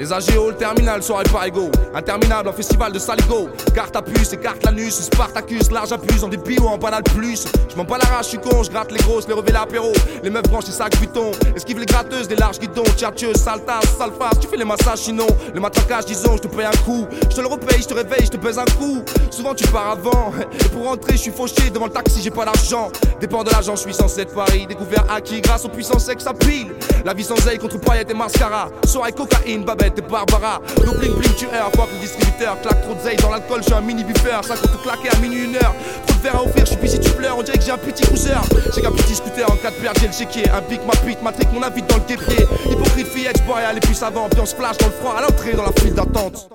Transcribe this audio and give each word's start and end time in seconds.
Les 0.00 0.14
AGO, 0.14 0.48
le 0.48 0.56
terminal, 0.56 1.02
soirée 1.02 1.28
par 1.30 1.44
égaux. 1.44 1.70
Interminable, 1.94 2.48
en 2.48 2.54
festival 2.54 2.90
de 2.90 2.98
saligo. 2.98 3.50
Carte 3.74 3.94
à 3.96 4.00
puce 4.00 4.32
et 4.32 4.38
carte 4.38 4.64
l'anus. 4.64 4.94
Spartacus, 4.94 5.70
large 5.70 5.92
abuse, 5.92 6.24
en 6.24 6.28
débit 6.28 6.58
ou 6.58 6.68
en 6.68 6.78
banal 6.78 7.02
plus. 7.02 7.44
Je 7.68 7.76
m'en 7.76 7.84
pas 7.84 7.98
la 7.98 8.06
rage, 8.06 8.24
je 8.24 8.28
suis 8.30 8.38
con, 8.38 8.62
je 8.62 8.70
gratte 8.70 8.92
les 8.92 8.98
grosses, 9.00 9.28
les 9.28 9.34
revêts 9.34 9.52
l'apéro. 9.52 9.92
Les 10.22 10.30
meufs 10.30 10.44
branchent 10.44 10.68
les 10.68 10.72
sacs 10.72 10.98
buton. 10.98 11.32
Esquive 11.54 11.80
les 11.80 11.84
gratteuses, 11.84 12.28
des 12.28 12.36
larges 12.36 12.58
guidons. 12.58 12.82
Tchatcheuse, 12.96 13.36
saltas, 13.36 13.82
salfas. 13.98 14.30
Tu 14.40 14.48
fais 14.48 14.56
les 14.56 14.64
massages 14.64 15.00
sinon. 15.00 15.26
Le 15.52 15.60
matraquage, 15.60 16.06
disons, 16.06 16.38
je 16.38 16.42
te 16.44 16.48
paye 16.48 16.64
un 16.64 16.84
coup. 16.86 17.06
Je 17.28 17.36
te 17.36 17.40
le 17.42 17.48
repaye, 17.48 17.82
je 17.82 17.88
te 17.88 17.92
réveille, 17.92 18.24
je 18.24 18.30
te 18.30 18.38
baise 18.38 18.58
un 18.58 18.64
coup. 18.78 19.02
Souvent 19.30 19.54
tu 19.54 19.66
pars 19.66 19.90
avant. 19.90 20.32
Et 20.64 20.68
pour 20.70 20.86
rentrer, 20.86 21.12
je 21.12 21.24
suis 21.24 21.30
fauché 21.30 21.68
devant 21.68 21.84
le 21.84 21.92
taxi, 21.92 22.22
j'ai 22.22 22.30
pas 22.30 22.46
d'argent. 22.46 22.90
Dépend 23.20 23.44
de 23.44 23.50
l'argent, 23.50 23.76
je 23.76 23.82
suis 23.82 23.92
censé 23.92 24.22
être 24.22 24.32
Paris. 24.34 24.66
Découvert 24.66 25.04
acquis 25.10 25.42
grâce 25.42 25.66
aux 25.66 25.68
puissances 25.68 26.06
sexe 26.06 26.26
à 26.26 26.32
pile. 26.32 26.72
La 27.04 27.12
vie 27.12 27.24
sans 27.24 27.46
aile 27.46 27.58
contre 27.58 27.78
paillettes 27.78 28.10
et 28.10 28.14
mascara. 28.14 28.70
Soirée 28.86 29.12
cocaïne, 29.12 29.62
babette 29.62 29.89
barbara. 29.98 30.60
Le 30.84 30.92
bling 30.98 31.14
bling 31.14 31.34
tu 31.34 31.46
erres, 31.46 31.70
que 31.70 31.94
le 31.94 32.00
distributeur 32.00 32.60
claque 32.60 32.82
trop 32.82 32.94
de 32.94 33.00
zeille 33.00 33.16
dans 33.16 33.30
l'alcool, 33.30 33.62
je 33.66 33.74
un 33.74 33.80
mini 33.80 34.04
buffer. 34.04 34.38
Ça 34.42 34.56
compte 34.56 34.82
claquer 34.82 35.08
à 35.10 35.18
minuit 35.18 35.44
une 35.44 35.56
heure. 35.56 35.74
Trop 36.06 36.16
de 36.16 36.22
verre 36.22 36.36
à 36.36 36.42
offrir, 36.42 36.66
je 36.66 36.72
suis 36.72 36.88
si 36.88 37.00
tu 37.00 37.10
pleures, 37.10 37.36
on 37.38 37.42
dirait 37.42 37.58
que 37.58 37.64
j'ai 37.64 37.72
un 37.72 37.78
petit 37.78 38.02
cruiser. 38.02 38.30
J'ai 38.74 38.82
qu'un 38.82 38.92
petit 38.92 39.14
scooter 39.14 39.50
en 39.50 39.56
4 39.56 39.76
paires, 39.80 39.92
j'ai 40.00 40.06
le 40.06 40.12
chéquier. 40.12 40.50
Un 40.50 40.62
pic, 40.62 40.80
ma 40.86 40.92
pite, 40.92 41.22
matrique, 41.22 41.52
mon 41.52 41.62
avis 41.62 41.82
dans 41.82 41.96
le 41.96 42.02
képier. 42.02 42.46
Hypocrite 42.70 43.06
fillette, 43.08 43.44
boréal 43.46 43.76
et 43.76 43.80
puis 43.80 43.94
savant. 43.94 44.24
Ambiance 44.24 44.54
flash 44.54 44.76
dans 44.78 44.86
le 44.86 44.92
froid 44.92 45.14
à 45.16 45.22
l'entrée 45.22 45.52
dans 45.52 45.64
la 45.64 45.72
file 45.72 45.94
d'attente. 45.94 46.48